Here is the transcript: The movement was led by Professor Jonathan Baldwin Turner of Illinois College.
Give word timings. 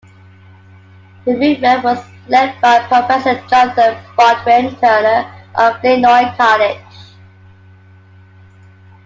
The 1.25 1.33
movement 1.37 1.83
was 1.83 2.03
led 2.27 2.59
by 2.59 2.87
Professor 2.87 3.39
Jonathan 3.47 4.03
Baldwin 4.17 4.75
Turner 4.77 5.31
of 5.53 5.75
Illinois 5.85 6.35
College. 6.35 7.17